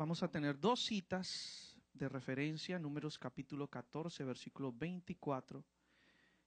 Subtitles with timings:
[0.00, 5.62] Vamos a tener dos citas de referencia, números capítulo 14, versículo 24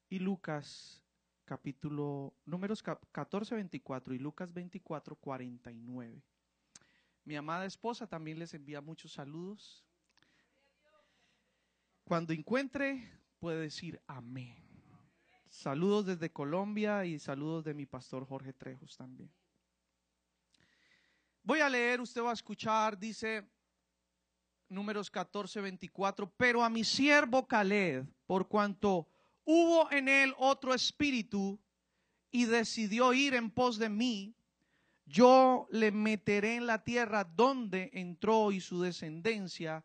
[0.09, 1.03] y Lucas
[1.45, 6.23] capítulo, números 14, 24 y Lucas 24, 49.
[7.25, 9.85] Mi amada esposa también les envía muchos saludos.
[12.05, 14.57] Cuando encuentre, puede decir amén.
[15.47, 19.31] Saludos desde Colombia y saludos de mi pastor Jorge Trejos también.
[21.45, 23.45] Voy a leer, usted va a escuchar, dice
[24.69, 29.09] números 14, 24, pero a mi siervo Caleb, por cuanto
[29.43, 31.59] hubo en él otro espíritu
[32.31, 34.33] y decidió ir en pos de mí,
[35.05, 39.83] yo le meteré en la tierra donde entró y su descendencia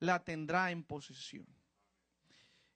[0.00, 1.46] la tendrá en posesión.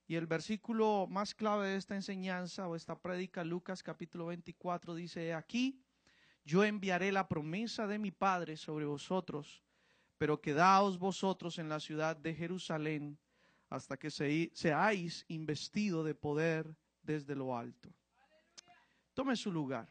[0.06, 5.34] Y el versículo más clave de esta enseñanza o esta prédica, Lucas capítulo 24, dice,
[5.34, 5.82] aquí
[6.44, 9.62] yo enviaré la promesa de mi Padre sobre vosotros,
[10.18, 13.18] pero quedaos vosotros en la ciudad de Jerusalén
[13.68, 17.92] hasta que seáis investido de poder desde lo alto.
[19.14, 19.88] Tome su lugar.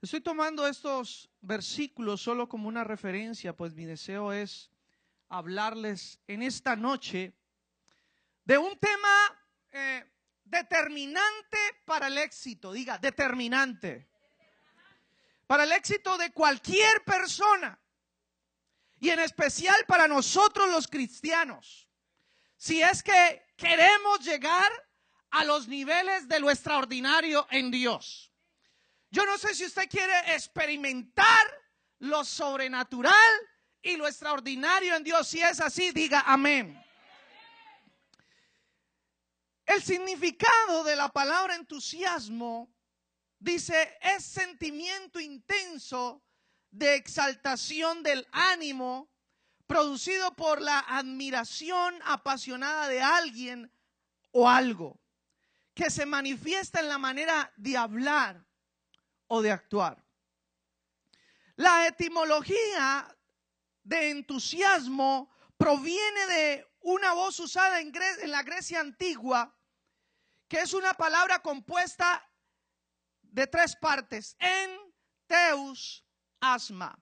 [0.00, 4.70] Estoy tomando estos versículos solo como una referencia, pues mi deseo es
[5.28, 7.34] hablarles en esta noche
[8.44, 9.08] de un tema
[9.72, 10.04] eh,
[10.44, 12.72] determinante para el éxito.
[12.72, 14.09] Diga, determinante
[15.50, 17.76] para el éxito de cualquier persona
[19.00, 21.88] y en especial para nosotros los cristianos.
[22.56, 24.70] Si es que queremos llegar
[25.32, 28.32] a los niveles de lo extraordinario en Dios.
[29.10, 31.44] Yo no sé si usted quiere experimentar
[31.98, 33.32] lo sobrenatural
[33.82, 35.26] y lo extraordinario en Dios.
[35.26, 36.80] Si es así, diga amén.
[39.66, 42.72] El significado de la palabra entusiasmo
[43.40, 46.22] Dice, es sentimiento intenso
[46.70, 49.10] de exaltación del ánimo
[49.66, 53.72] producido por la admiración apasionada de alguien
[54.32, 55.00] o algo,
[55.74, 58.44] que se manifiesta en la manera de hablar
[59.26, 60.04] o de actuar.
[61.56, 63.16] La etimología
[63.82, 67.92] de entusiasmo proviene de una voz usada en,
[68.26, 69.56] la Grecia antigua,
[70.46, 72.29] que es una palabra compuesta
[73.32, 74.78] de tres partes, en,
[75.26, 76.04] teus,
[76.40, 76.98] asma,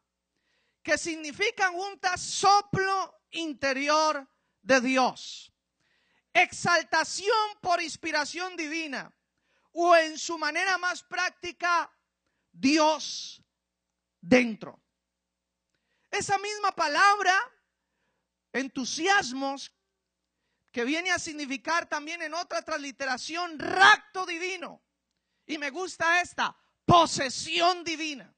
[0.83, 4.29] que significan juntas soplo interior
[4.63, 5.53] de Dios,
[6.33, 9.15] exaltación por inspiración divina,
[9.73, 11.91] o en su manera más práctica,
[12.53, 13.43] Dios
[14.21, 14.83] dentro.
[16.11, 17.35] Esa misma palabra,
[18.53, 19.73] entusiasmos,
[20.73, 24.83] que viene a significar también en otra transliteración, rapto divino
[25.49, 26.55] y me gusta esta,
[26.85, 28.33] posesión divina.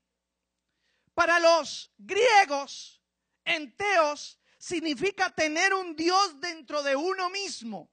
[1.12, 3.03] Para los griegos,
[3.44, 7.91] enteos significa tener un Dios dentro de uno mismo.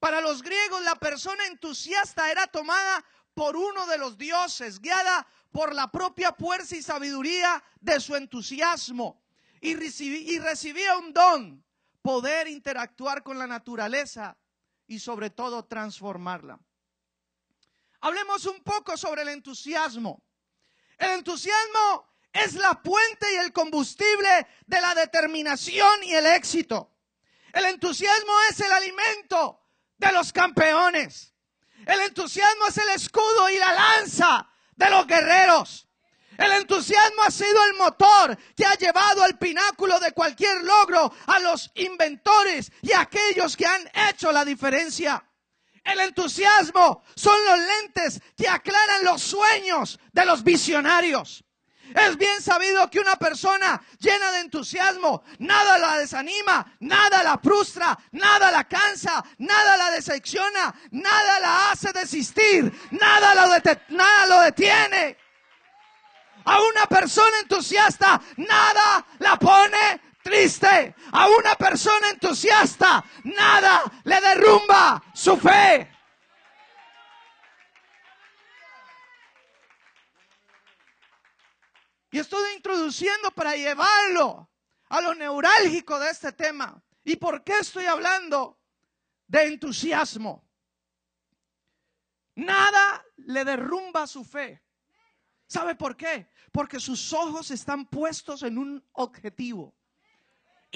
[0.00, 5.74] Para los griegos, la persona entusiasta era tomada por uno de los dioses, guiada por
[5.74, 9.22] la propia fuerza y sabiduría de su entusiasmo,
[9.60, 11.64] y, y recibía un don,
[12.02, 14.36] poder interactuar con la naturaleza
[14.86, 16.58] y sobre todo transformarla.
[18.00, 20.22] Hablemos un poco sobre el entusiasmo.
[20.98, 26.96] El entusiasmo es la puente y el combustible de la determinación y el éxito.
[27.52, 29.60] El entusiasmo es el alimento
[29.96, 31.34] de los campeones.
[31.86, 35.88] El entusiasmo es el escudo y la lanza de los guerreros.
[36.36, 41.38] El entusiasmo ha sido el motor que ha llevado al pináculo de cualquier logro a
[41.38, 45.24] los inventores y a aquellos que han hecho la diferencia.
[45.86, 51.44] El entusiasmo son los lentes que aclaran los sueños de los visionarios.
[51.94, 57.96] Es bien sabido que una persona llena de entusiasmo, nada la desanima, nada la frustra,
[58.10, 65.16] nada la cansa, nada la decepciona, nada la hace desistir, nada lo, nada lo detiene.
[66.44, 75.00] A una persona entusiasta, nada la pone triste, a una persona entusiasta, nada le derrumba
[75.14, 75.88] su fe.
[82.10, 84.50] Y estoy introduciendo para llevarlo
[84.88, 86.82] a lo neurálgico de este tema.
[87.04, 88.58] ¿Y por qué estoy hablando
[89.28, 90.48] de entusiasmo?
[92.34, 94.60] Nada le derrumba su fe.
[95.46, 96.32] ¿Sabe por qué?
[96.50, 99.76] Porque sus ojos están puestos en un objetivo.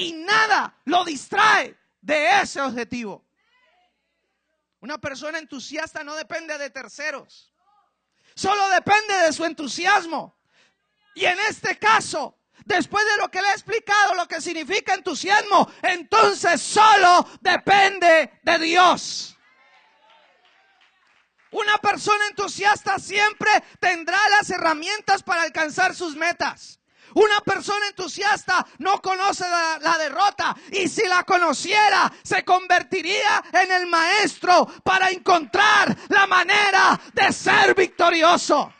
[0.00, 3.23] Y nada lo distrae de ese objetivo.
[4.81, 7.52] Una persona entusiasta no depende de terceros.
[8.35, 10.38] Solo depende de su entusiasmo.
[11.14, 15.70] Y en este caso, después de lo que le he explicado, lo que significa entusiasmo,
[15.82, 19.37] entonces solo depende de Dios.
[21.50, 26.79] Una persona entusiasta siempre tendrá las herramientas para alcanzar sus metas.
[27.14, 33.86] Una persona entusiasta no conoce la, derrota y si la conociera se convertiría en el
[33.86, 38.72] maestro para encontrar la manera de ser victorioso.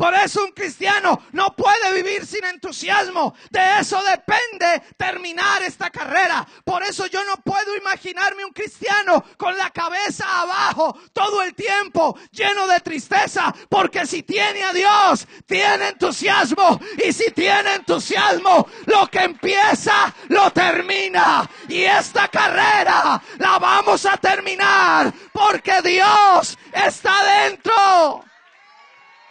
[0.00, 3.34] Por eso un cristiano no puede vivir sin entusiasmo.
[3.50, 6.46] De eso depende terminar esta carrera.
[6.64, 12.18] Por eso yo no puedo imaginarme un cristiano con la cabeza abajo todo el tiempo,
[12.30, 13.54] lleno de tristeza.
[13.68, 16.80] Porque si tiene a Dios, tiene entusiasmo.
[17.06, 21.46] Y si tiene entusiasmo, lo que empieza, lo termina.
[21.68, 28.29] Y esta carrera la vamos a terminar porque Dios está dentro.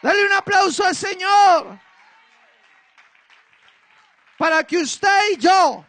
[0.02, 1.80] Dale un aplauso al Señor.
[4.38, 5.86] Para que usted y yo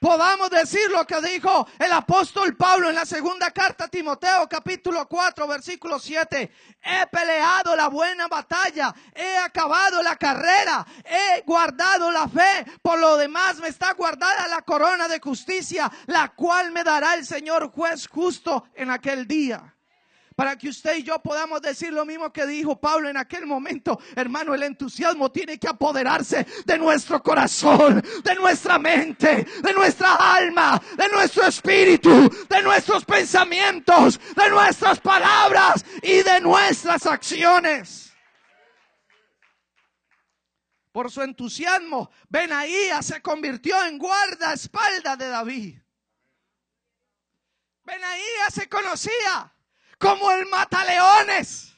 [0.00, 5.06] podamos decir lo que dijo el apóstol Pablo en la segunda carta a Timoteo capítulo
[5.06, 6.50] 4 versículo 7.
[6.82, 13.18] He peleado la buena batalla, he acabado la carrera, he guardado la fe, por lo
[13.18, 18.08] demás me está guardada la corona de justicia, la cual me dará el Señor juez
[18.08, 19.73] justo en aquel día
[20.34, 24.00] para que usted y yo podamos decir lo mismo que dijo Pablo en aquel momento.
[24.16, 30.80] Hermano, el entusiasmo tiene que apoderarse de nuestro corazón, de nuestra mente, de nuestra alma,
[30.96, 38.12] de nuestro espíritu, de nuestros pensamientos, de nuestras palabras y de nuestras acciones.
[40.90, 45.78] Por su entusiasmo, Benaía se convirtió en guardaespaldas de David.
[47.84, 49.53] Benaía se conocía
[50.04, 51.74] como el mataleones.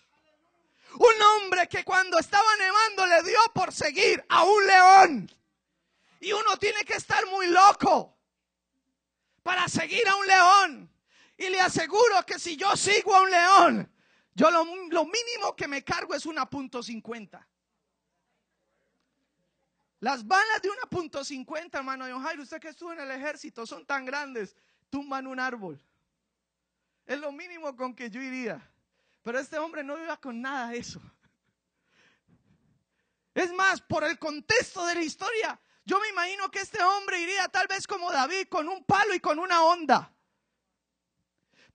[0.98, 5.30] Un hombre que cuando estaba nevando le dio por seguir a un león.
[6.18, 8.18] Y uno tiene que estar muy loco
[9.44, 10.92] para seguir a un león.
[11.36, 13.92] Y le aseguro que si yo sigo a un león,
[14.34, 17.46] yo lo, mínimo que me cargo es una punto cincuenta.
[20.00, 23.66] Las balas de una punto cincuenta, hermano John Jairo, usted que estuvo en el ejército,
[23.66, 24.56] son tan grandes,
[24.90, 25.80] tumban un árbol.
[27.06, 28.60] Es lo mínimo con que yo iría.
[29.22, 31.00] Pero este hombre no iba con nada de eso.
[33.34, 37.46] Es más, por el contexto de la historia, yo me imagino que este hombre iría
[37.48, 40.15] tal vez como David, con un palo y con una onda.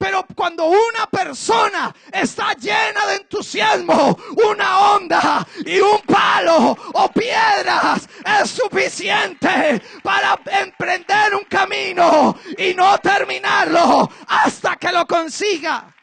[0.02, 4.18] Pero cuando una persona está llena de entusiasmo,
[4.50, 8.10] una onda y un palo o piedras
[8.42, 15.96] es suficiente para emprender un camino y no terminarlo hasta que lo consiga.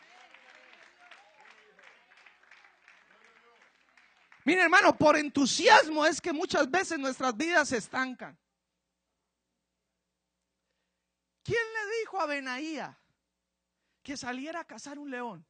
[4.44, 8.38] Mire hermano, por entusiasmo es que muchas veces nuestras vidas se estancan.
[11.42, 12.96] ¿Quién le dijo a Benaía?
[14.08, 15.46] Que saliera a cazar un león.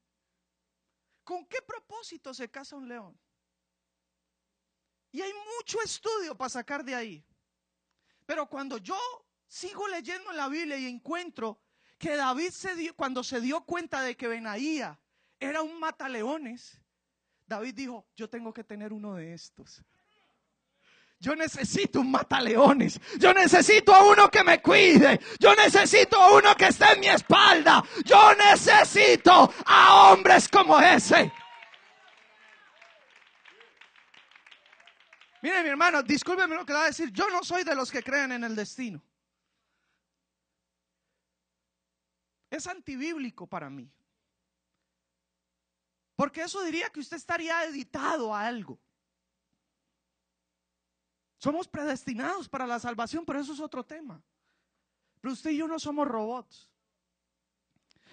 [1.22, 3.16] ¿Con qué propósito se caza un león?
[5.12, 7.24] Y hay mucho estudio para sacar de ahí.
[8.26, 8.98] Pero cuando yo
[9.46, 11.60] sigo leyendo en la Biblia y encuentro
[11.98, 15.00] que David se dio, cuando se dio cuenta de que Benaía
[15.38, 16.80] era un mataleones,
[17.46, 19.84] David dijo, yo tengo que tener uno de estos.
[21.20, 23.00] Yo necesito un mataleones.
[23.18, 25.20] Yo necesito a uno que me cuide.
[25.40, 27.82] Yo necesito a uno que esté en mi espalda.
[28.04, 31.32] Yo necesito a hombres como ese.
[35.42, 37.10] Mire mi hermano, discúlpeme lo que le voy a decir.
[37.12, 39.02] Yo no soy de los que creen en el destino.
[42.50, 43.90] Es antibíblico para mí.
[46.14, 48.78] Porque eso diría que usted estaría editado a algo.
[51.38, 54.20] Somos predestinados para la salvación, pero eso es otro tema.
[55.20, 56.68] Pero usted y yo no somos robots.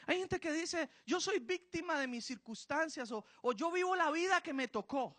[0.07, 4.41] Hay gente que dice, yo soy víctima de mis circunstancias o, yo vivo la vida
[4.41, 5.17] que me tocó.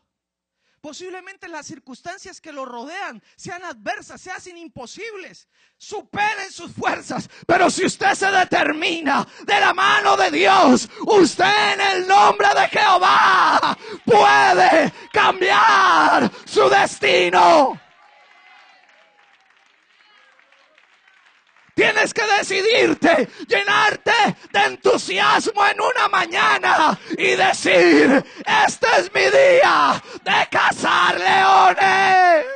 [0.80, 7.28] Posiblemente las circunstancias que lo rodean sean adversas, sean imposibles, superen sus fuerzas.
[7.44, 12.68] Pero si usted se determina de la mano de Dios, usted en el nombre de
[12.68, 17.85] Jehová puede cambiar su destino.
[21.76, 24.12] Tienes que decidirte, llenarte
[24.50, 28.24] de entusiasmo en una mañana y decir,
[28.66, 32.46] este es mi día de cazar leones.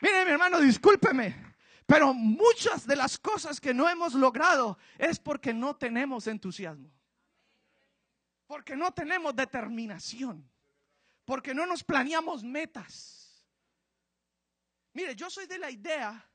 [0.00, 1.54] Mire mi hermano, discúlpeme.
[1.86, 6.90] Pero muchas de las cosas que no hemos logrado es porque no tenemos entusiasmo.
[8.46, 10.50] Porque no tenemos determinación.
[11.30, 13.46] Porque no nos planeamos metas.
[14.94, 16.28] Mire, yo soy de la idea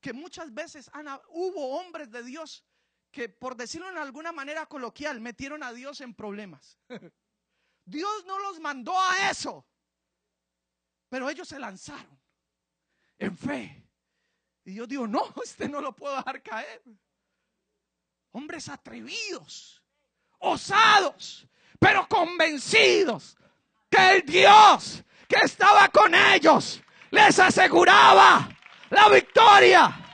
[0.00, 0.90] que muchas veces
[1.28, 2.64] hubo hombres de Dios
[3.10, 6.78] que, por decirlo en alguna manera coloquial, metieron a Dios en problemas.
[7.84, 9.66] Dios no los mandó a eso.
[11.10, 12.18] Pero ellos se lanzaron
[13.18, 13.86] en fe
[14.64, 16.82] y yo digo, no, este no lo puedo dejar caer.
[18.30, 19.84] Hombres atrevidos,
[20.38, 21.46] osados,
[21.78, 23.36] pero convencidos
[23.90, 26.80] que el Dios que estaba con ellos
[27.10, 28.48] les aseguraba
[28.90, 30.04] la victoria.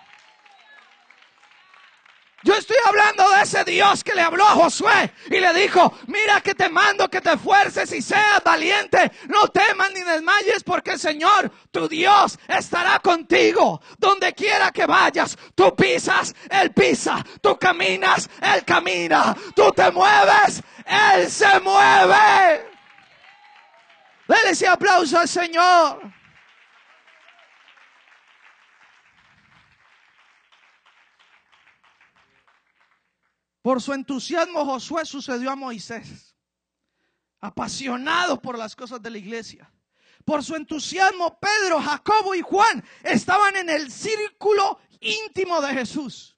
[2.45, 6.43] Yo estoy hablando de ese Dios que le habló a Josué y le dijo, mira
[6.43, 10.99] que te mando que te esfuerces y seas valiente, no temas ni desmayes porque el
[10.99, 13.81] Señor, tu Dios, estará contigo.
[13.97, 20.62] Donde quiera que vayas, tú pisas, Él pisa, tú caminas, Él camina, tú te mueves,
[21.14, 22.74] Él se mueve.
[24.26, 26.12] Dele ese aplauso al Señor.
[33.61, 36.37] Por su entusiasmo Josué sucedió a Moisés,
[37.40, 39.73] apasionado por las cosas de la iglesia.
[40.25, 46.37] Por su entusiasmo Pedro, Jacobo y Juan estaban en el círculo íntimo de Jesús.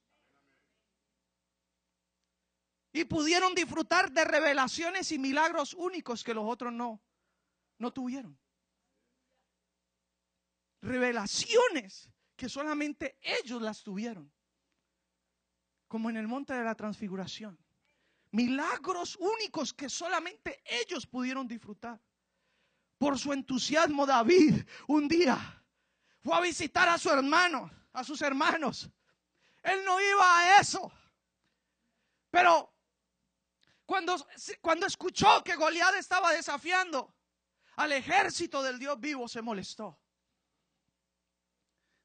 [2.92, 7.02] Y pudieron disfrutar de revelaciones y milagros únicos que los otros no,
[7.78, 8.38] no tuvieron.
[10.82, 14.30] Revelaciones que solamente ellos las tuvieron
[15.88, 17.58] como en el monte de la transfiguración.
[18.32, 22.00] Milagros únicos que solamente ellos pudieron disfrutar.
[22.98, 25.62] Por su entusiasmo David un día
[26.22, 28.90] fue a visitar a su hermano, a sus hermanos.
[29.62, 30.92] Él no iba a eso.
[32.30, 32.72] Pero
[33.84, 34.16] cuando,
[34.60, 37.15] cuando escuchó que Goliat estaba desafiando
[37.76, 39.98] al ejército del Dios vivo, se molestó.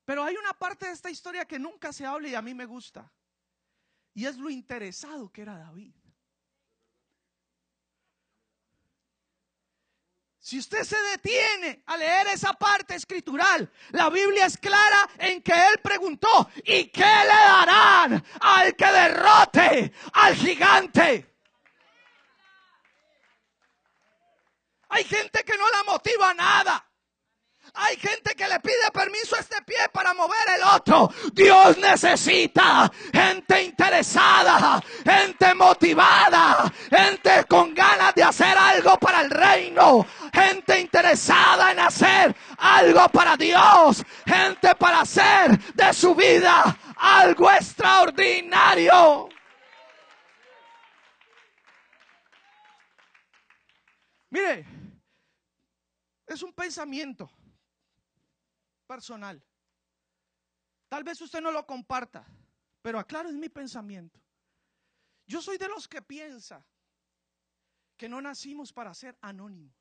[0.06, 2.66] Pero hay una parte de esta historia que nunca se habla y a mí me
[2.66, 3.12] gusta.
[4.14, 5.94] Y es lo interesado que era David.
[10.38, 15.54] Si usted se detiene a leer esa parte escritural, la Biblia es clara en que
[15.54, 21.31] él preguntó, ¿y qué le darán al que derrote al gigante?
[24.92, 26.86] Hay gente que no la motiva nada.
[27.74, 31.10] Hay gente que le pide permiso a este pie para mover el otro.
[31.32, 40.06] Dios necesita gente interesada, gente motivada, gente con ganas de hacer algo para el reino,
[40.34, 49.30] gente interesada en hacer algo para Dios, gente para hacer de su vida algo extraordinario.
[54.32, 54.66] Mire,
[56.26, 57.30] es un pensamiento
[58.88, 59.44] personal.
[60.88, 62.26] Tal vez usted no lo comparta,
[62.82, 64.20] pero aclaro es mi pensamiento.
[65.28, 66.66] Yo soy de los que piensa
[67.98, 69.76] que no nacimos para ser anónimos.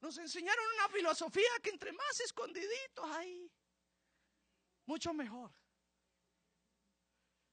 [0.00, 3.50] Nos enseñaron una filosofía que entre más escondiditos ahí,
[4.86, 5.52] mucho mejor.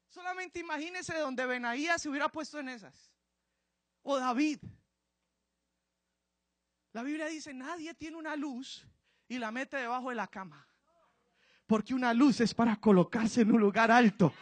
[0.10, 3.12] Solamente imagínese donde Benaía se hubiera puesto en esas.
[4.02, 4.60] O David.
[6.96, 8.88] La Biblia dice, nadie tiene una luz
[9.28, 10.66] y la mete debajo de la cama.
[11.68, 14.34] Porque una luz es para colocarse en un lugar alto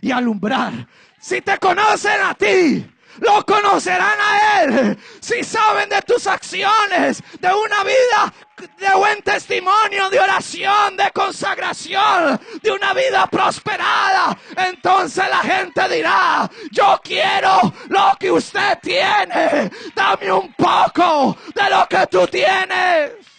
[0.00, 0.86] y alumbrar.
[1.20, 2.86] Si te conocen a ti,
[3.20, 4.98] lo conocerán a Él.
[5.20, 8.32] Si saben de tus acciones, de una vida
[8.78, 16.50] de buen testimonio, de oración, de consagración, de una vida prosperada, entonces la gente dirá,
[16.70, 19.70] yo quiero lo que usted tiene.
[19.94, 23.35] Dame un poco de lo que tú tienes.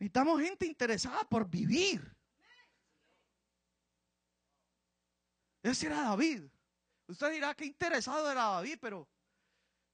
[0.00, 2.16] Necesitamos gente interesada por vivir.
[5.62, 6.44] Ese era David.
[7.06, 9.06] Usted dirá que interesado era David, pero,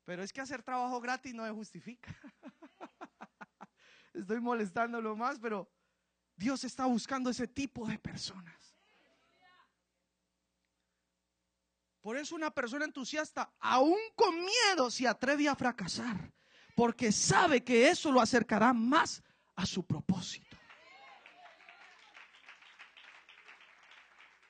[0.05, 2.15] pero es que hacer trabajo gratis no se justifica.
[4.15, 5.69] Estoy molestándolo más, pero
[6.37, 8.77] Dios está buscando ese tipo de personas.
[12.01, 16.33] Por eso una persona entusiasta, aún con miedo, se atreve a fracasar,
[16.77, 19.25] porque sabe que eso lo acercará más
[19.57, 20.57] a su propósito.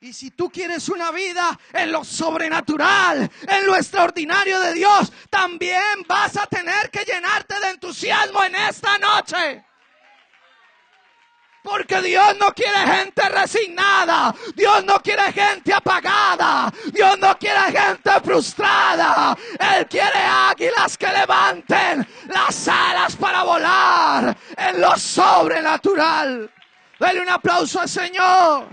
[0.00, 6.04] Y si tú quieres una vida en lo sobrenatural, en lo extraordinario de Dios, también
[6.06, 9.64] vas a tener que llenarte de entusiasmo en esta noche.
[11.66, 14.32] Porque Dios no quiere gente resignada.
[14.54, 16.72] Dios no quiere gente apagada.
[16.92, 19.36] Dios no quiere gente frustrada.
[19.58, 26.48] Él quiere águilas que levanten las alas para volar en lo sobrenatural.
[27.00, 28.68] Dale un aplauso al Señor.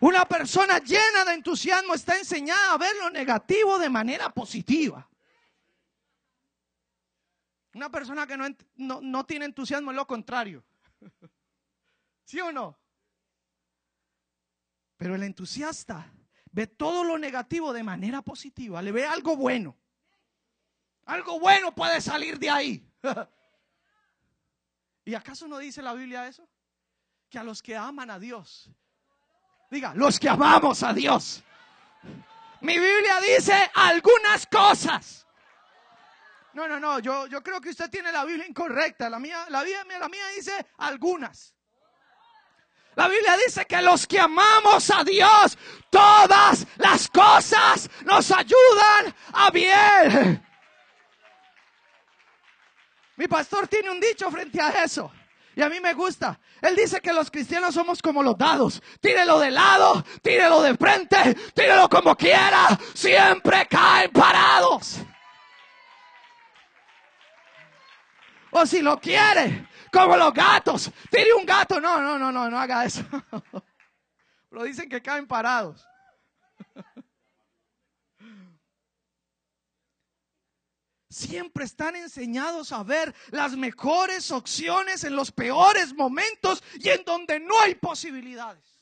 [0.00, 5.06] Una persona llena de entusiasmo está enseñada a ver lo negativo de manera positiva.
[7.74, 10.64] Una persona que no, no, tiene entusiasmo es lo contrario.
[12.24, 12.78] ¿Sí o no?
[14.96, 16.12] Pero el entusiasta
[16.50, 19.76] ve todo lo negativo de manera positiva, le ve algo bueno.
[21.06, 22.86] Algo bueno puede salir de ahí.
[25.04, 26.48] ¿Y acaso no dice la Biblia eso?
[27.28, 28.70] Que a los que aman a Dios,
[29.70, 31.42] diga, los que amamos a Dios.
[32.60, 35.21] Mi Biblia dice algunas cosas
[36.54, 39.08] no, no, no, yo, yo creo que usted tiene la Biblia incorrecta.
[39.08, 41.54] La mía, la, Biblia, la mía dice algunas.
[42.94, 45.56] La Biblia dice que los que amamos a Dios,
[45.90, 50.46] todas las cosas nos ayudan a bien.
[53.16, 55.10] Mi pastor tiene un dicho frente a eso.
[55.54, 56.38] Y a mí me gusta.
[56.60, 58.82] Él dice que los cristianos somos como los dados.
[59.00, 62.78] Tírelo de lado, tírelo de frente, tírelo como quiera.
[62.94, 64.98] Siempre caen parados.
[68.52, 70.90] O si lo quiere, como los gatos.
[71.10, 71.80] Tire un gato.
[71.80, 73.02] No, no, no, no, no haga eso.
[74.50, 75.88] Lo dicen que caen parados.
[81.08, 87.40] Siempre están enseñados a ver las mejores opciones en los peores momentos y en donde
[87.40, 88.78] no hay posibilidades.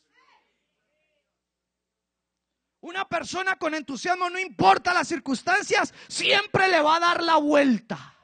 [2.80, 8.16] Una persona con entusiasmo, no importa las circunstancias, siempre le va a dar la vuelta.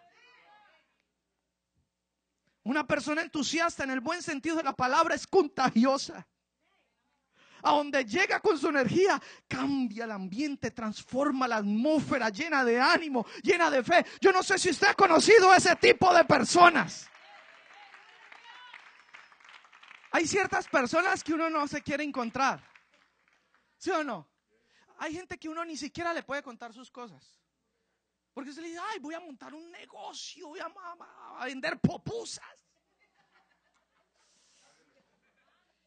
[2.67, 6.27] Una persona entusiasta en el buen sentido de la palabra es contagiosa.
[7.63, 13.25] A donde llega con su energía, cambia el ambiente, transforma la atmósfera llena de ánimo,
[13.45, 14.05] llena de fe.
[14.21, 17.09] Yo no sé si usted ha conocido ese tipo de personas.
[20.11, 22.69] Hay ciertas personas que uno no se quiere encontrar.
[23.79, 24.29] ¿Sí o no?
[24.99, 27.39] Hay gente que uno ni siquiera le puede contar sus cosas.
[28.37, 32.45] Porque se le dice, ay, voy a montar un negocio, voy a, vender popusas.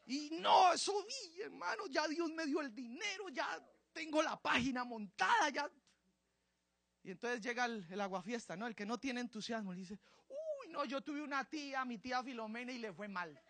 [0.06, 4.82] Y no, eso vi, hermano, ya Dios me dio el dinero, ya tengo la página
[4.82, 5.70] montada, ya.
[7.04, 8.66] Y entonces llega el, el aguafiesta, ¿no?
[8.66, 12.20] El que no tiene entusiasmo, le dice, uy, no, yo tuve una tía, mi tía
[12.20, 13.40] Filomena, y le fue mal.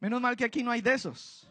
[0.00, 1.50] Menos mal que aquí no hay de esos.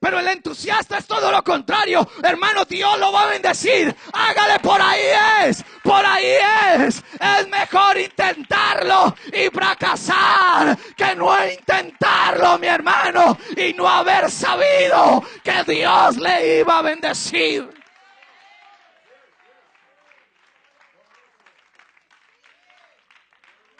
[0.00, 2.08] Pero el entusiasta es todo lo contrario.
[2.22, 3.94] Hermano, Dios lo va a bendecir.
[4.14, 5.02] Hágale por ahí
[5.44, 5.62] es.
[5.82, 6.36] Por ahí
[6.78, 7.04] es.
[7.20, 13.36] Es mejor intentarlo y fracasar que no intentarlo, mi hermano.
[13.54, 17.68] Y no haber sabido que Dios le iba a bendecir.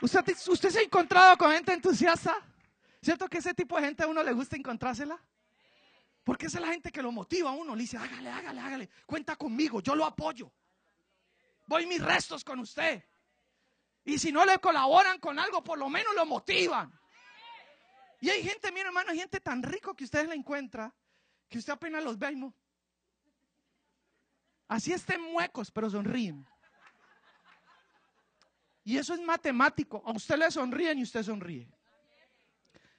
[0.02, 2.36] ¿Usted, ¿Usted se ha encontrado con gente entusiasta?
[3.00, 5.18] ¿Cierto que ese tipo de gente a uno le gusta encontrársela?
[6.24, 7.74] Porque esa es la gente que lo motiva a uno.
[7.74, 8.90] Le dice, hágale, hágale, hágale.
[9.06, 10.52] Cuenta conmigo, yo lo apoyo.
[11.66, 13.04] Voy mis restos con usted.
[14.04, 16.92] Y si no le colaboran con algo, por lo menos lo motivan.
[18.20, 20.94] Y hay gente, mi hermano, hay gente tan rico que usted la encuentra
[21.48, 22.52] que usted apenas los ve
[24.68, 26.46] Así estén muecos, pero sonríen.
[28.84, 30.02] Y eso es matemático.
[30.06, 31.68] A usted le sonríen y usted sonríe.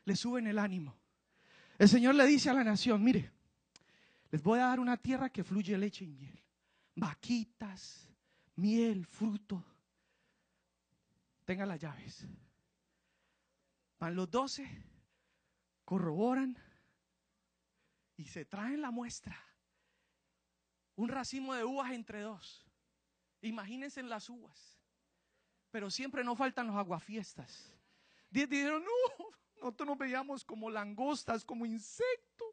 [0.03, 1.00] Le suben el ánimo.
[1.81, 3.31] El Señor le dice a la nación, mire,
[4.29, 6.39] les voy a dar una tierra que fluye leche y miel.
[6.93, 8.07] Vaquitas,
[8.57, 9.65] miel, fruto.
[11.43, 12.27] Tengan las llaves.
[13.97, 14.69] Van los doce,
[15.83, 16.55] corroboran
[18.15, 19.43] y se traen la muestra.
[20.97, 22.63] Un racimo de uvas entre dos.
[23.41, 24.77] Imagínense en las uvas.
[25.71, 27.73] Pero siempre no faltan los aguafiestas.
[28.29, 32.47] Diez dijeron, no, nosotros nos veíamos como langostas, como insectos.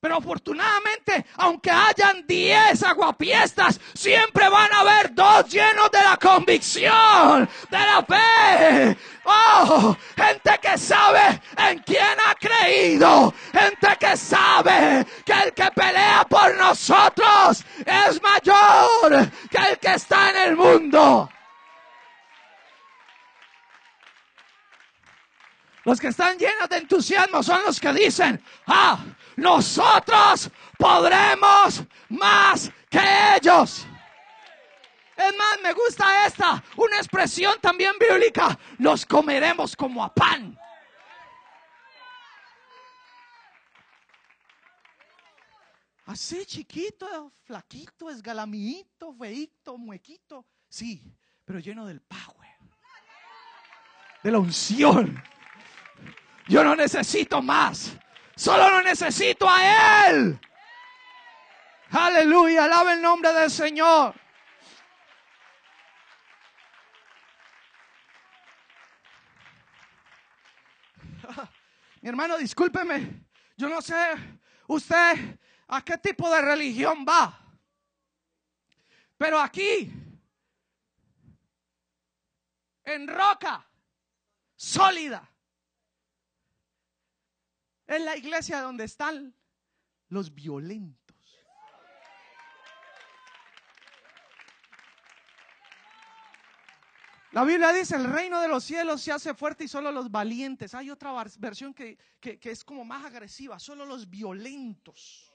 [0.00, 7.48] Pero afortunadamente, aunque hayan 10 aguapiestas, siempre van a haber dos llenos de la convicción,
[7.70, 8.96] de la fe.
[9.24, 13.32] Oh, gente que sabe en quién ha creído.
[13.52, 20.30] Gente que sabe que el que pelea por nosotros es mayor que el que está
[20.30, 21.28] en el mundo.
[25.84, 29.02] Los que están llenos de entusiasmo son los que dicen, ah,
[29.36, 33.00] nosotros podremos más que
[33.36, 33.86] ellos.
[35.16, 40.58] Es más, me gusta esta, una expresión también bíblica, los comeremos como a pan.
[46.06, 51.04] Así chiquito, flaquito, esgalamito, feito, muequito, sí,
[51.44, 52.50] pero lleno del power,
[54.22, 55.22] de la unción.
[56.50, 57.96] Yo no necesito más.
[58.34, 60.36] Solo lo necesito a Él.
[61.92, 64.12] Aleluya, alaba el nombre del Señor.
[72.02, 73.26] Mi hermano, discúlpeme.
[73.56, 73.94] Yo no sé
[74.66, 77.38] usted a qué tipo de religión va.
[79.16, 79.92] Pero aquí,
[82.82, 83.64] en roca
[84.56, 85.29] sólida,
[87.96, 89.34] es la iglesia donde están
[90.08, 91.00] los violentos.
[97.32, 100.74] La Biblia dice, el reino de los cielos se hace fuerte y solo los valientes.
[100.74, 105.32] Hay otra versión que, es como más agresiva, solo los violentos.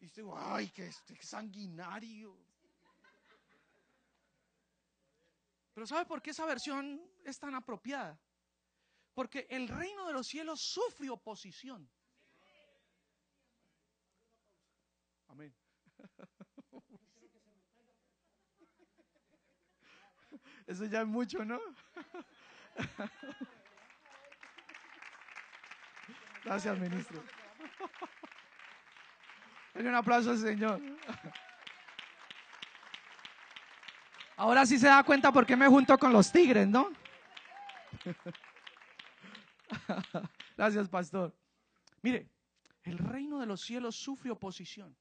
[0.00, 2.36] Y digo, ay, qué, qué sanguinario.
[5.74, 8.18] Pero ¿sabe por qué esa versión es tan apropiada?
[9.16, 11.88] Porque el reino de los cielos sufre oposición.
[15.28, 15.54] Amén.
[20.66, 21.58] Eso ya es mucho, ¿no?
[26.44, 27.24] Gracias, ministro.
[29.76, 30.78] un aplauso al Señor.
[34.36, 36.92] Ahora sí se da cuenta por qué me junto con los tigres, ¿no?
[40.56, 41.34] Gracias, pastor.
[42.02, 42.28] Mire,
[42.82, 44.96] el reino de los cielos sufre oposición.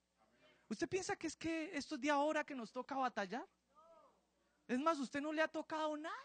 [0.68, 3.48] ¿Usted piensa que es que estos días ahora que nos toca batallar?
[4.68, 6.16] Es más, usted no le ha tocado nada.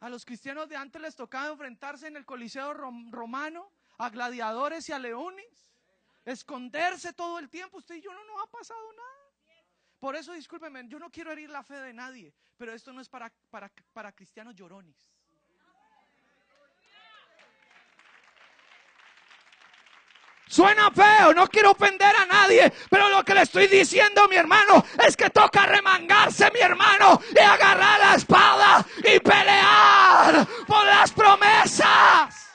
[0.00, 4.92] A los cristianos de antes les tocaba enfrentarse en el Coliseo romano a gladiadores y
[4.92, 5.70] a leones.
[6.24, 7.78] Esconderse todo el tiempo.
[7.78, 9.26] Usted y yo no nos ha pasado nada.
[9.98, 13.08] Por eso, discúlpeme, yo no quiero herir la fe de nadie, pero esto no es
[13.08, 15.15] para, para, para cristianos llorones.
[20.48, 24.84] Suena feo, no quiero ofender a nadie, pero lo que le estoy diciendo, mi hermano,
[25.06, 32.45] es que toca remangarse, mi hermano, y agarrar la espada y pelear por las promesas.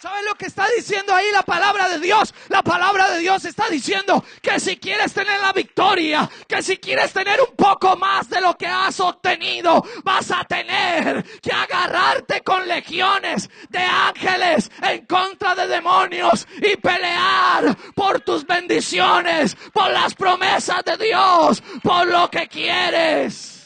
[0.00, 2.32] ¿Sabes lo que está diciendo ahí la palabra de Dios?
[2.48, 7.12] La palabra de Dios está diciendo que si quieres tener la victoria, que si quieres
[7.12, 12.66] tener un poco más de lo que has obtenido, vas a tener que agarrarte con
[12.66, 20.82] legiones de ángeles en contra de demonios y pelear por tus bendiciones, por las promesas
[20.82, 23.59] de Dios, por lo que quieres.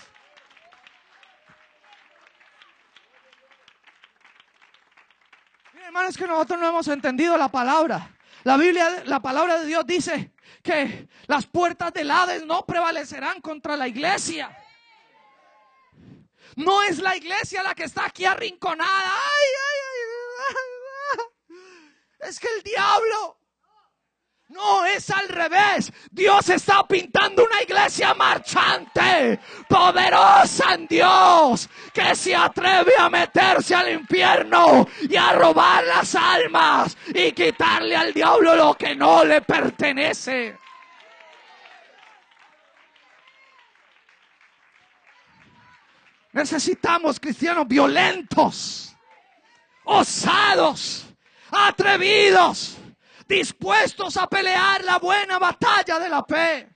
[5.94, 8.10] Hermanos, que nosotros no hemos entendido la palabra.
[8.42, 13.76] La Biblia, la palabra de Dios dice que las puertas del Hades no prevalecerán contra
[13.76, 14.58] la iglesia.
[16.56, 19.12] No es la iglesia la que está aquí arrinconada.
[22.18, 23.38] Es que el diablo
[24.48, 25.92] no, es al revés.
[26.10, 33.90] Dios está pintando una iglesia marchante, poderosa en Dios, que se atreve a meterse al
[33.92, 40.58] infierno y a robar las almas y quitarle al diablo lo que no le pertenece.
[46.32, 48.94] Necesitamos cristianos violentos,
[49.84, 51.06] osados,
[51.50, 52.78] atrevidos
[53.26, 56.74] dispuestos a pelear la buena batalla de la fe.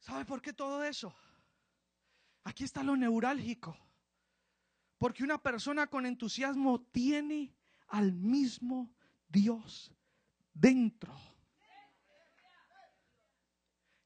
[0.00, 1.14] ¿Sabe por qué todo eso?
[2.44, 3.76] Aquí está lo neurálgico.
[4.98, 7.54] Porque una persona con entusiasmo tiene
[7.88, 8.94] al mismo
[9.28, 9.92] Dios
[10.52, 11.14] dentro.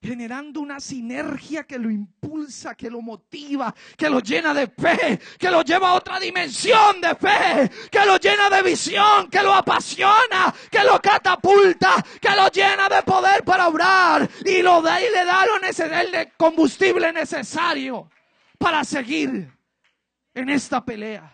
[0.00, 5.50] Generando una sinergia que lo impulsa, que lo motiva, que lo llena de fe, que
[5.50, 10.54] lo lleva a otra dimensión de fe, que lo llena de visión, que lo apasiona,
[10.70, 15.24] que lo catapulta, que lo llena de poder para orar y lo da y le
[15.24, 18.08] da lo el combustible necesario
[18.56, 19.50] para seguir
[20.34, 21.32] en esta pelea.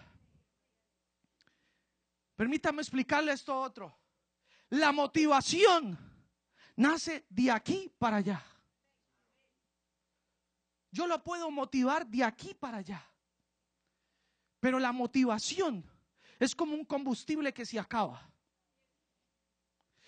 [2.37, 3.97] Permítame explicarle esto otro.
[4.71, 5.97] La motivación
[6.77, 8.45] nace de aquí para allá.
[10.95, 13.05] Yo lo puedo motivar de aquí para allá.
[14.61, 15.85] Pero la motivación
[16.39, 18.31] es como un combustible que se acaba.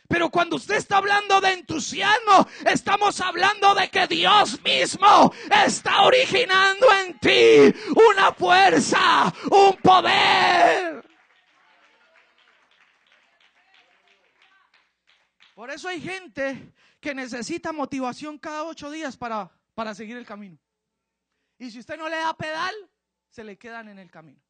[0.09, 6.87] Pero cuando usted está hablando de entusiasmo, estamos hablando de que Dios mismo está originando
[7.01, 7.77] en ti
[8.12, 11.05] una fuerza, un poder.
[15.57, 20.57] Por eso hay gente que necesita motivación cada ocho días para, para seguir el camino.
[21.59, 22.75] Y si usted no le da pedal,
[23.29, 24.40] se le quedan en el camino.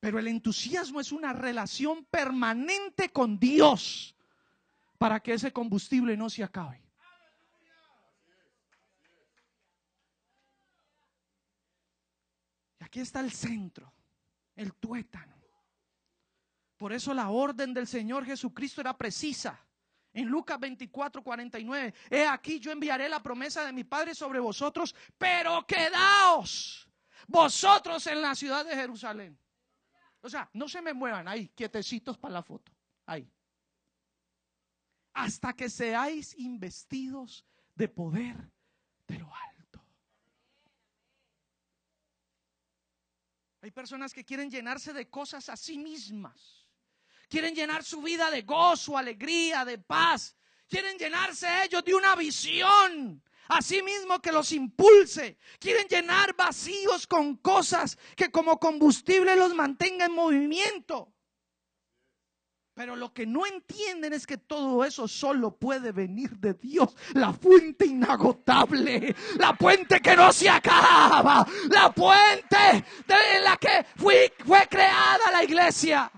[0.00, 4.16] Pero el entusiasmo es una relación permanente con Dios
[4.96, 6.82] para que ese combustible no se acabe.
[12.80, 13.92] Y aquí está el centro,
[14.56, 15.38] el tuétano.
[16.78, 19.62] Por eso la orden del Señor Jesucristo era precisa.
[20.12, 24.94] En Lucas 24, 49, he aquí yo enviaré la promesa de mi Padre sobre vosotros,
[25.16, 26.88] pero quedaos
[27.28, 29.38] vosotros en la ciudad de Jerusalén.
[30.22, 32.72] O sea, no se me muevan ahí, quietecitos para la foto.
[33.06, 33.30] Ahí.
[35.12, 37.44] Hasta que seáis investidos
[37.74, 38.36] de poder
[39.06, 39.84] de lo alto.
[43.62, 46.59] Hay personas que quieren llenarse de cosas a sí mismas.
[47.30, 50.36] Quieren llenar su vida de gozo, alegría, de paz.
[50.68, 53.22] Quieren llenarse ellos de una visión
[53.84, 55.38] mismo que los impulse.
[55.58, 61.12] Quieren llenar vacíos con cosas que como combustible los mantenga en movimiento.
[62.74, 67.32] Pero lo que no entienden es que todo eso solo puede venir de Dios, la
[67.32, 74.32] fuente inagotable, la fuente que no se acaba, la fuente de la que fue
[74.70, 76.10] creada la iglesia.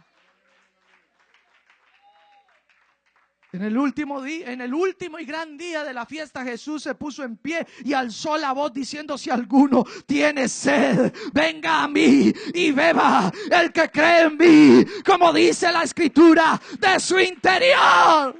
[3.53, 6.95] En el último día, en el último y gran día de la fiesta, Jesús se
[6.95, 12.33] puso en pie y alzó la voz diciendo: Si alguno tiene sed, venga a mí
[12.55, 13.31] y beba.
[13.51, 18.35] El que cree en mí, como dice la escritura, de su interior.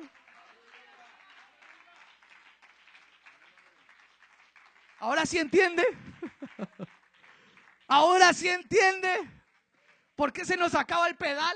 [4.99, 5.85] Ahora sí entiende.
[7.87, 9.11] Ahora sí entiende.
[10.17, 11.55] ¿Por qué se nos acaba el pedal?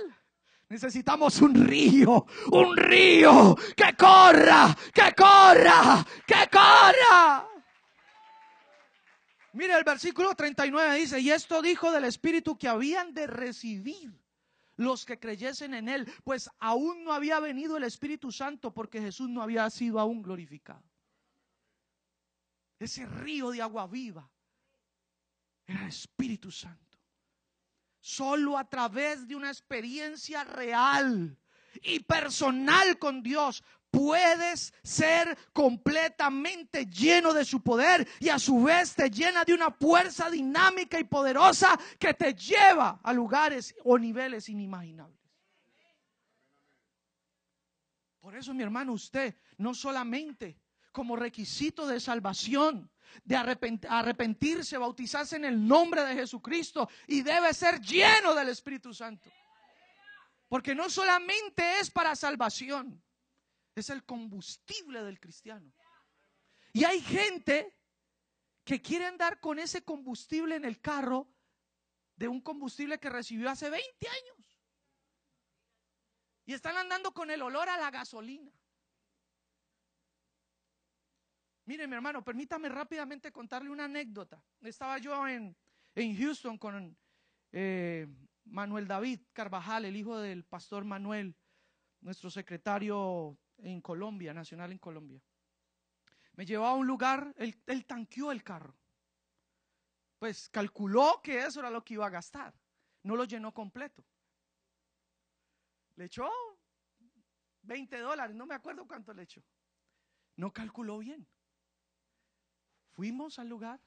[0.68, 7.48] Necesitamos un río, un río que corra, que corra, que corra.
[9.52, 14.12] Mire el versículo 39 dice, y esto dijo del Espíritu que habían de recibir
[14.76, 19.30] los que creyesen en Él, pues aún no había venido el Espíritu Santo porque Jesús
[19.30, 20.82] no había sido aún glorificado.
[22.78, 24.28] Ese río de agua viva
[25.66, 26.85] era el Espíritu Santo.
[28.06, 31.36] Solo a través de una experiencia real
[31.82, 38.94] y personal con Dios puedes ser completamente lleno de su poder y a su vez
[38.94, 44.48] te llena de una fuerza dinámica y poderosa que te lleva a lugares o niveles
[44.48, 45.18] inimaginables.
[48.20, 50.60] Por eso, mi hermano, usted no solamente
[50.92, 52.88] como requisito de salvación
[53.24, 59.30] de arrepentirse, bautizarse en el nombre de Jesucristo y debe ser lleno del Espíritu Santo.
[60.48, 63.02] Porque no solamente es para salvación,
[63.74, 65.72] es el combustible del cristiano.
[66.72, 67.76] Y hay gente
[68.64, 71.28] que quiere andar con ese combustible en el carro
[72.16, 74.60] de un combustible que recibió hace 20 años.
[76.46, 78.52] Y están andando con el olor a la gasolina.
[81.66, 84.40] Mire, mi hermano, permítame rápidamente contarle una anécdota.
[84.62, 85.56] Estaba yo en,
[85.94, 86.96] Houston con
[87.50, 88.06] eh,
[88.44, 91.36] Manuel David Carvajal, el hijo del pastor Manuel,
[92.00, 95.20] nuestro secretario en Colombia, nacional en Colombia.
[96.34, 98.76] Me llevó a un lugar, él tanqueó el carro.
[100.18, 102.54] Pues calculó que eso era lo que iba a gastar.
[103.02, 104.04] No lo llenó completo.
[105.96, 106.30] Le echó
[107.62, 109.42] 20 dólares, no me acuerdo cuánto le echó.
[110.36, 111.26] No calculó bien.
[112.96, 113.80] Fuimos al lugar,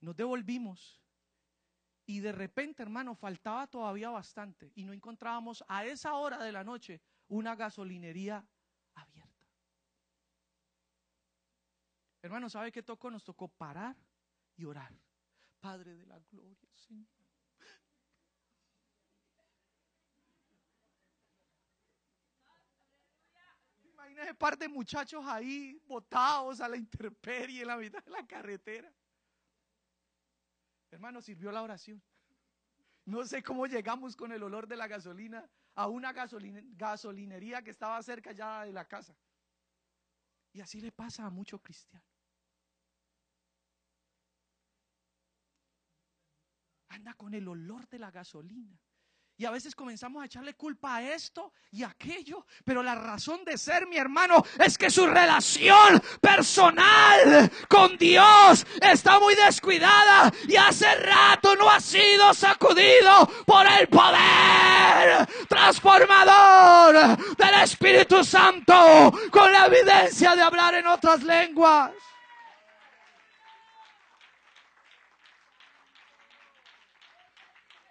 [0.00, 1.00] nos devolvimos
[2.04, 6.62] Y de repente, hermano, faltaba todavía bastante y no encontrábamos a esa hora de la
[6.64, 8.46] noche una gasolinería
[8.94, 9.48] abierta.
[12.22, 13.10] Hermano, ¿sabe qué tocó?
[13.10, 13.96] Nos tocó parar
[14.56, 14.92] y orar.
[15.60, 17.21] Padre de la gloria, Señor.
[24.12, 28.92] Imagínese par de muchachos ahí botados a la intemperie en la mitad de la carretera.
[30.90, 32.02] Hermano, sirvió la oración.
[33.06, 38.02] No sé cómo llegamos con el olor de la gasolina a una gasolinería que estaba
[38.02, 39.16] cerca ya de la casa.
[40.52, 42.06] Y así le pasa a muchos cristianos.
[46.88, 48.78] Anda con el olor de la gasolina.
[49.38, 52.46] Y a veces comenzamos a echarle culpa a esto y aquello.
[52.64, 59.18] Pero la razón de ser, mi hermano, es que su relación personal con Dios está
[59.18, 68.22] muy descuidada y hace rato no ha sido sacudido por el poder transformador del Espíritu
[68.22, 71.90] Santo con la evidencia de hablar en otras lenguas.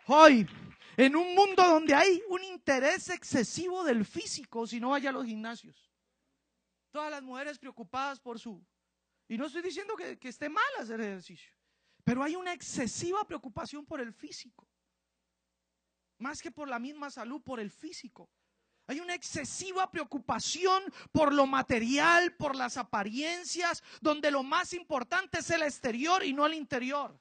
[0.07, 0.47] Hoy
[0.97, 5.25] en un mundo donde hay un interés excesivo del físico, si no vaya a los
[5.25, 5.89] gimnasios.
[6.91, 8.63] Todas las mujeres preocupadas por su...
[9.27, 11.53] Y no estoy diciendo que, que esté mal hacer ejercicio,
[12.03, 14.67] pero hay una excesiva preocupación por el físico.
[16.17, 18.29] Más que por la misma salud, por el físico.
[18.87, 25.49] Hay una excesiva preocupación por lo material, por las apariencias, donde lo más importante es
[25.49, 27.17] el exterior y no el interior.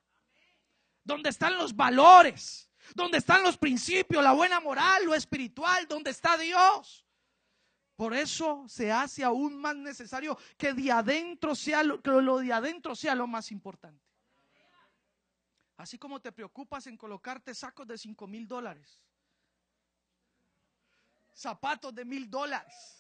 [1.04, 6.37] Donde están los valores donde están los principios, la buena moral, lo espiritual, donde está
[6.37, 7.05] Dios.
[7.96, 12.53] Por eso se hace aún más necesario que de adentro sea lo, que lo de
[12.53, 14.03] adentro sea lo más importante.
[15.76, 19.00] Así como te preocupas en colocarte sacos de cinco mil dólares,
[21.35, 22.99] zapatos de mil dólares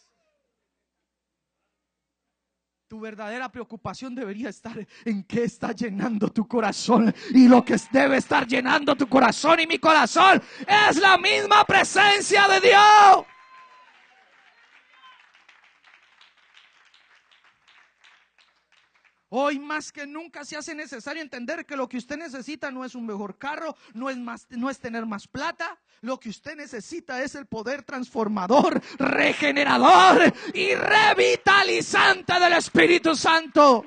[2.90, 7.14] tu verdadera preocupación debería estar en qué está llenando tu corazón.
[7.32, 12.48] Y lo que debe estar llenando tu corazón y mi corazón es la misma presencia
[12.48, 13.26] de Dios.
[19.32, 22.96] Hoy más que nunca se hace necesario entender que lo que usted necesita no es
[22.96, 25.78] un mejor carro, no es, más, no es tener más plata.
[26.00, 33.86] Lo que usted necesita es el poder transformador, regenerador y revitalizante del Espíritu Santo.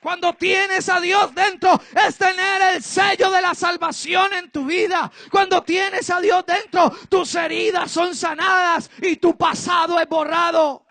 [0.00, 5.12] Cuando tienes a Dios dentro es tener el sello de la salvación en tu vida.
[5.30, 10.86] Cuando tienes a Dios dentro, tus heridas son sanadas y tu pasado es borrado.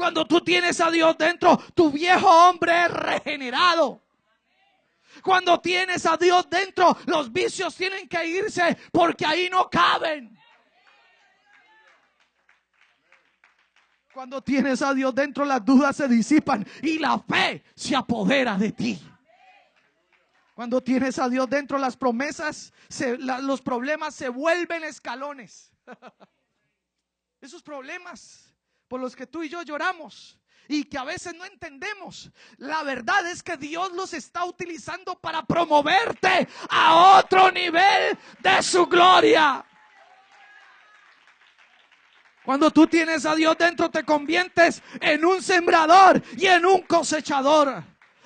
[0.00, 4.02] Cuando tú tienes a Dios dentro, tu viejo hombre es regenerado.
[5.22, 10.34] Cuando tienes a Dios dentro, los vicios tienen que irse porque ahí no caben.
[14.14, 18.72] Cuando tienes a Dios dentro, las dudas se disipan y la fe se apodera de
[18.72, 18.98] ti.
[20.54, 22.72] Cuando tienes a Dios dentro, las promesas,
[23.18, 25.70] los problemas se vuelven escalones.
[27.42, 28.49] Esos problemas
[28.90, 32.28] por los que tú y yo lloramos y que a veces no entendemos.
[32.56, 38.86] La verdad es que Dios los está utilizando para promoverte a otro nivel de su
[38.86, 39.64] gloria.
[42.44, 47.84] Cuando tú tienes a Dios dentro te conviertes en un sembrador y en un cosechador.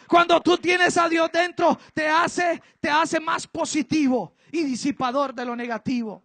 [0.08, 5.44] Cuando tú tienes a Dios dentro te hace te hace más positivo y disipador de
[5.44, 6.22] lo negativo.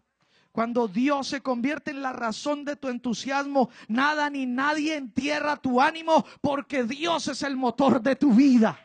[0.51, 5.79] Cuando Dios se convierte en la razón de tu entusiasmo, nada ni nadie entierra tu
[5.79, 8.79] ánimo porque Dios es el motor de tu vida.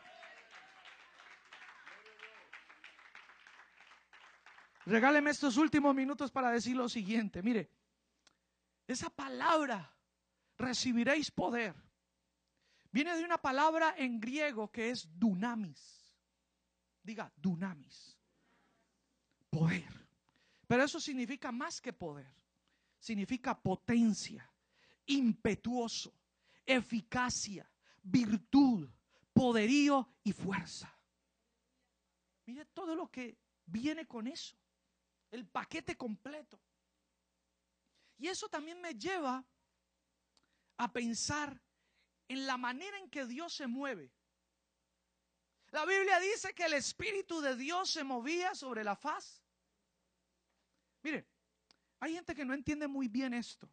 [4.86, 7.42] Regáleme estos últimos minutos para decir lo siguiente.
[7.42, 7.70] Mire,
[8.86, 9.90] esa palabra,
[10.58, 11.74] recibiréis poder,
[12.90, 16.12] viene de una palabra en griego que es dunamis.
[17.02, 18.18] Diga, dunamis.
[19.48, 20.03] Poder.
[20.66, 22.32] Pero eso significa más que poder.
[22.98, 24.50] Significa potencia,
[25.06, 26.14] impetuoso,
[26.64, 27.70] eficacia,
[28.02, 28.88] virtud,
[29.32, 30.90] poderío y fuerza.
[32.46, 34.56] Mire todo lo que viene con eso.
[35.30, 36.60] El paquete completo.
[38.16, 39.44] Y eso también me lleva
[40.76, 41.60] a pensar
[42.28, 44.12] en la manera en que Dios se mueve.
[45.72, 49.43] La Biblia dice que el Espíritu de Dios se movía sobre la faz
[51.04, 51.28] Mire,
[52.00, 53.70] hay gente que no entiende muy bien esto.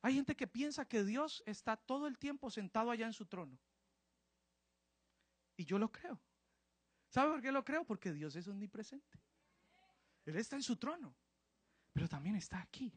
[0.00, 3.58] Hay gente que piensa que Dios está todo el tiempo sentado allá en su trono.
[5.56, 6.20] Y yo lo creo.
[7.08, 7.84] ¿Sabe por qué lo creo?
[7.84, 9.20] Porque Dios es omnipresente.
[10.24, 11.14] Él está en su trono,
[11.92, 12.92] pero también está aquí.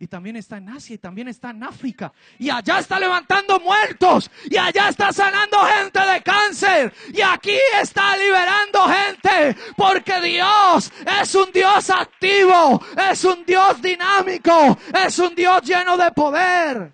[0.00, 2.12] Y también está en Asia y también está en África.
[2.38, 4.30] Y allá está levantando muertos.
[4.48, 6.94] Y allá está sanando gente de cáncer.
[7.12, 9.56] Y aquí está liberando gente.
[9.76, 12.80] Porque Dios es un Dios activo.
[13.10, 14.78] Es un Dios dinámico.
[15.04, 16.92] Es un Dios lleno de poder.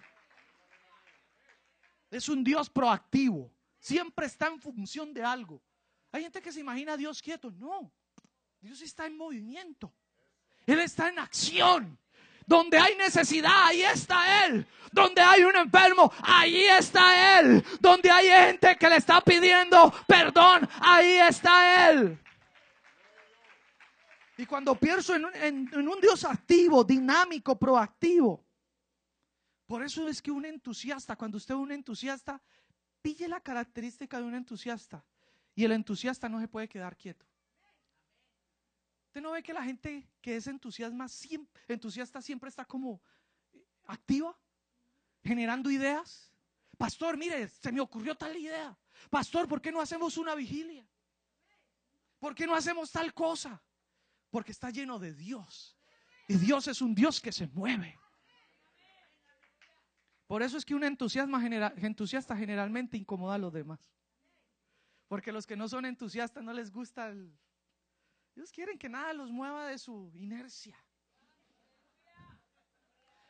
[2.10, 3.52] Es un Dios proactivo.
[3.78, 5.62] Siempre está en función de algo.
[6.10, 7.50] Hay gente que se imagina a Dios quieto.
[7.50, 7.92] No.
[8.60, 9.92] Dios está en movimiento.
[10.64, 11.98] Él está en acción.
[12.46, 14.66] Donde hay necesidad, ahí está Él.
[14.92, 17.64] Donde hay un enfermo, ahí está Él.
[17.80, 22.18] Donde hay gente que le está pidiendo perdón, ahí está Él.
[24.36, 28.44] Y cuando pienso en un, Dios activo, dinámico, proactivo,
[29.66, 32.42] por eso es que un entusiasta, cuando usted es un entusiasta,
[33.00, 35.04] pille la característica de un entusiasta.
[35.54, 37.24] Y el entusiasta no se puede quedar quieto.
[39.14, 41.06] ¿Usted no ve que la gente que es entusiasma,
[41.68, 43.00] entusiasta siempre está como
[43.86, 44.36] activa,
[45.22, 46.32] generando ideas?
[46.76, 48.76] Pastor, mire, se me ocurrió tal idea.
[49.10, 50.84] Pastor, ¿por qué no hacemos una vigilia?
[52.18, 53.62] ¿Por qué no hacemos tal cosa?
[54.30, 55.76] Porque está lleno de Dios.
[56.26, 57.96] Y Dios es un Dios que se mueve.
[60.26, 63.78] Por eso es que un entusiasta generalmente incomoda a los demás.
[65.06, 67.32] Porque los que no son entusiastas no les gusta el,
[68.36, 70.76] ellos quieren que nada los mueva de su inercia.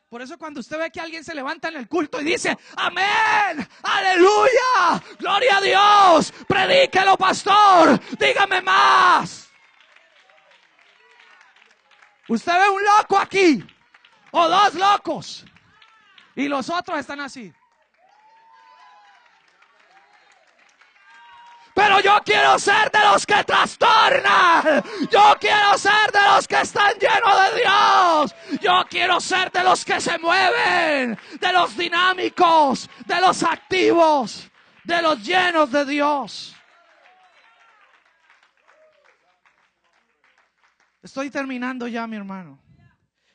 [0.09, 3.67] Por eso cuando usted ve que alguien se levanta en el culto y dice, amén,
[3.83, 9.49] aleluya, gloria a Dios, predíquelo pastor, dígame más.
[12.27, 13.63] Usted ve un loco aquí,
[14.31, 15.45] o dos locos,
[16.35, 17.53] y los otros están así.
[21.75, 24.81] Pero yo quiero ser de los que trastornan.
[25.11, 28.61] Yo quiero ser de los que están llenos de Dios.
[28.61, 34.49] Yo quiero ser de los que se mueven, de los dinámicos, de los activos,
[34.85, 36.55] de los llenos de Dios.
[41.03, 42.57] Estoy terminando ya, mi hermano.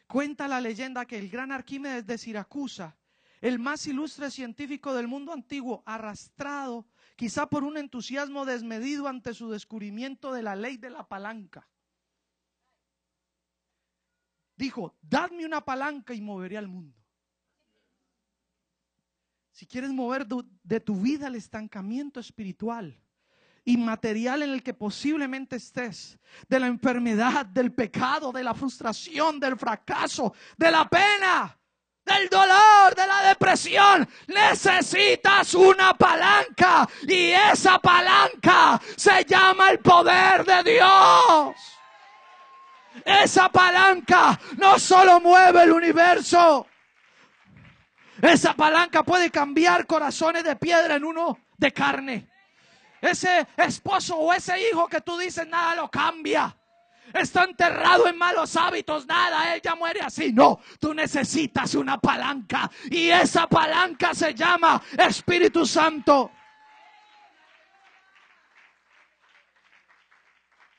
[0.08, 2.96] Cuenta la leyenda que el gran Arquímedes de Siracusa,
[3.42, 6.86] el más ilustre científico del mundo antiguo, arrastrado
[7.20, 11.68] quizá por un entusiasmo desmedido ante su descubrimiento de la ley de la palanca.
[14.56, 16.96] Dijo, dadme una palanca y moveré al mundo.
[19.50, 22.98] Si quieres mover de tu vida el estancamiento espiritual,
[23.66, 26.18] inmaterial en el que posiblemente estés,
[26.48, 31.59] de la enfermedad, del pecado, de la frustración, del fracaso, de la pena,
[32.10, 40.44] del dolor, de la depresión, necesitas una palanca y esa palanca se llama el poder
[40.44, 41.56] de Dios.
[43.04, 46.66] Esa palanca no solo mueve el universo,
[48.20, 52.28] esa palanca puede cambiar corazones de piedra en uno de carne.
[53.00, 56.54] Ese esposo o ese hijo que tú dices nada lo cambia
[57.12, 60.32] está enterrado en malos hábitos, nada, ella muere así.
[60.32, 66.32] No, tú necesitas una palanca y esa palanca se llama Espíritu Santo.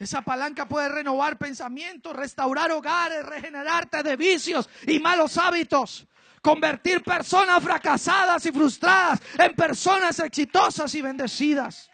[0.02, 6.08] Esa palanca puede renovar pensamientos, restaurar hogares, regenerarte de vicios y malos hábitos,
[6.42, 11.91] convertir personas fracasadas y frustradas en personas exitosas y bendecidas.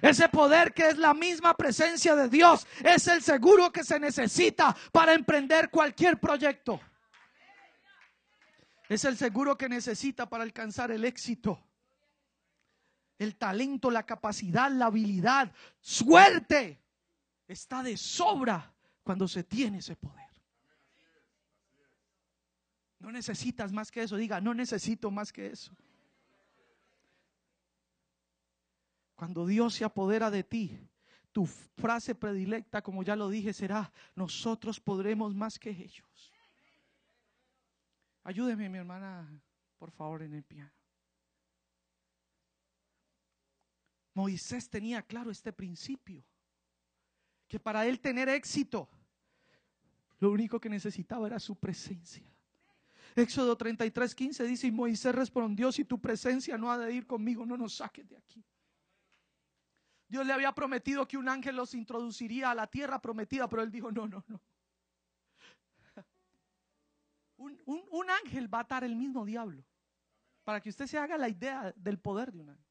[0.00, 4.76] Ese poder que es la misma presencia de Dios es el seguro que se necesita
[4.92, 6.80] para emprender cualquier proyecto.
[8.88, 11.62] Es el seguro que necesita para alcanzar el éxito.
[13.18, 16.80] El talento, la capacidad, la habilidad, suerte
[17.48, 18.72] está de sobra
[19.02, 20.28] cuando se tiene ese poder.
[23.00, 24.16] No necesitas más que eso.
[24.16, 25.72] Diga, no necesito más que eso.
[29.18, 30.78] Cuando Dios se apodera de ti,
[31.32, 36.32] tu frase predilecta, como ya lo dije, será, nosotros podremos más que ellos.
[38.22, 39.28] Ayúdeme, mi hermana,
[39.76, 40.70] por favor, en el piano.
[44.14, 46.22] Moisés tenía claro este principio,
[47.48, 48.88] que para él tener éxito,
[50.20, 52.24] lo único que necesitaba era su presencia.
[53.16, 57.44] Éxodo 33, 15 dice, y Moisés respondió, si tu presencia no ha de ir conmigo,
[57.44, 58.44] no nos saques de aquí.
[60.08, 63.70] Dios le había prometido que un ángel los introduciría a la tierra prometida, pero él
[63.70, 64.40] dijo, no, no, no.
[67.36, 69.62] Un, ángel va a atar el mismo diablo.
[70.44, 72.64] Para que usted se haga la idea del poder de un ángel.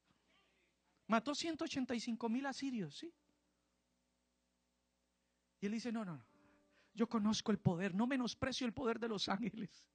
[1.06, 3.14] Mató 185 mil asirios, ¿sí?
[5.60, 6.26] Y él dice, no, no, no.
[6.92, 9.86] Yo conozco el poder, no menosprecio el poder de los ángeles.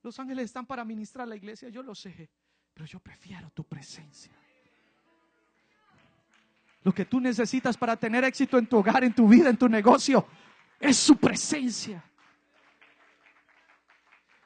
[0.00, 2.30] Los ángeles están para ministrar la iglesia, yo lo sé,
[2.72, 4.32] pero yo prefiero tu presencia.
[6.86, 9.68] Lo que tú necesitas para tener éxito en tu hogar, en tu vida, en tu
[9.68, 10.24] negocio,
[10.78, 12.00] es su presencia.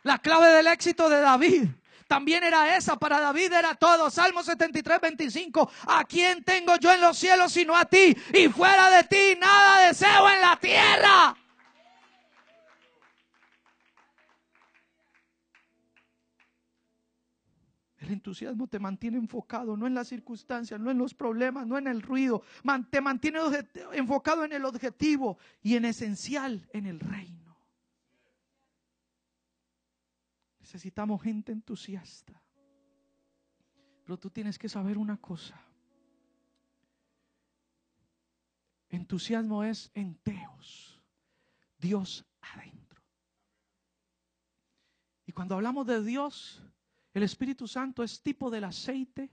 [0.04, 1.68] La clave del éxito de David
[2.06, 4.08] también era esa, para David era todo.
[4.08, 5.70] Salmo 73, 25.
[5.88, 8.16] ¿A quién tengo yo en los cielos sino a ti?
[8.32, 11.36] Y fuera de ti nada deseo en la tierra.
[18.10, 21.86] El entusiasmo te mantiene enfocado, no en las circunstancias, no en los problemas, no en
[21.86, 22.42] el ruido.
[22.90, 23.38] te mantiene
[23.92, 27.56] enfocado en el objetivo y en esencial, en el reino.
[30.58, 32.42] Necesitamos gente entusiasta.
[34.02, 35.64] Pero tú tienes que saber una cosa.
[38.88, 41.00] Entusiasmo es enteos,
[41.78, 43.00] Dios adentro.
[45.26, 46.60] Y cuando hablamos de Dios,
[47.12, 49.30] el Espíritu Santo es tipo del aceite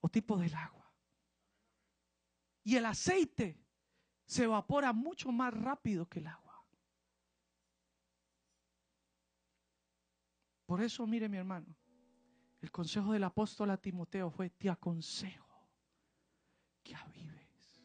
[0.00, 0.92] o tipo del agua.
[2.62, 3.60] Y el aceite
[4.24, 6.46] se evapora mucho más rápido que el agua.
[10.66, 11.76] Por eso, mire mi hermano,
[12.60, 15.70] el consejo del apóstol a Timoteo fue, te aconsejo
[16.82, 17.80] que avives.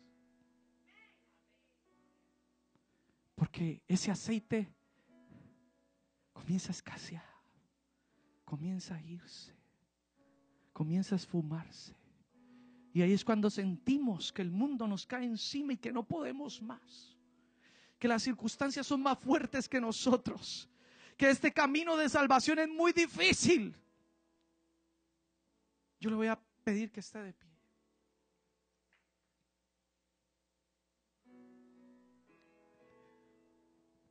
[3.35, 4.73] Porque ese aceite
[6.33, 7.30] comienza a escasear,
[8.51, 9.53] comienza a irse,
[10.73, 11.95] comienza a esfumarse.
[12.93, 16.61] Y ahí es cuando sentimos que el mundo nos cae encima y que no podemos
[16.61, 17.15] más.
[17.97, 20.67] Que las circunstancias son más fuertes que nosotros
[21.21, 23.75] que este camino de salvación es muy difícil.
[25.99, 27.51] Yo le voy a pedir que esté de pie.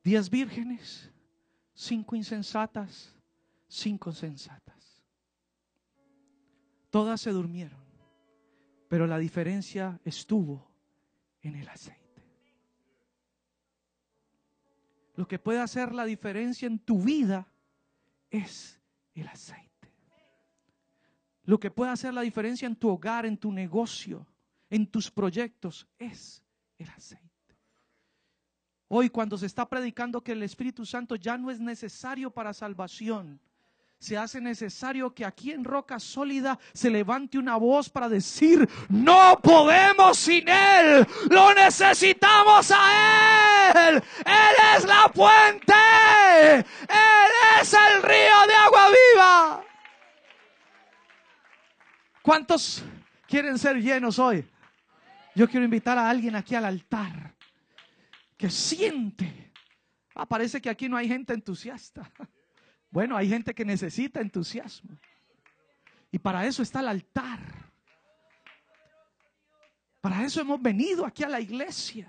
[0.04, 1.10] Diez vírgenes,
[1.74, 3.12] cinco insensatas,
[3.70, 5.02] cinco sensatas.
[6.90, 7.80] Todas se durmieron,
[8.88, 10.68] pero la diferencia estuvo
[11.40, 12.00] en el aceite.
[15.14, 17.46] Lo que puede hacer la diferencia en tu vida
[18.30, 18.80] es
[19.14, 19.70] el aceite.
[21.44, 24.26] Lo que puede hacer la diferencia en tu hogar, en tu negocio,
[24.68, 26.42] en tus proyectos, es
[26.76, 27.28] el aceite.
[28.88, 33.40] Hoy cuando se está predicando que el Espíritu Santo ya no es necesario para salvación,
[34.00, 39.38] se hace necesario que aquí en Roca Sólida se levante una voz para decir, no
[39.42, 45.74] podemos sin Él, lo necesitamos a Él, Él es la fuente,
[46.56, 47.30] Él
[47.60, 49.64] es el río de agua viva.
[52.22, 52.82] ¿Cuántos
[53.28, 54.48] quieren ser llenos hoy?
[55.34, 57.34] Yo quiero invitar a alguien aquí al altar
[58.38, 59.52] que siente.
[60.14, 62.10] Ah, parece que aquí no hay gente entusiasta.
[62.90, 64.98] Bueno, hay gente que necesita entusiasmo.
[66.10, 67.40] Y para eso está el altar.
[70.00, 72.08] Para eso hemos venido aquí a la iglesia.